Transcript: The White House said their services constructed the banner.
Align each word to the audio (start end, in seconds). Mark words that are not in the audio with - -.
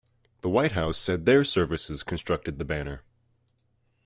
The 0.41 0.49
White 0.49 0.71
House 0.71 0.97
said 0.97 1.27
their 1.27 1.43
services 1.43 2.01
constructed 2.01 2.57
the 2.57 2.65
banner. 2.65 3.03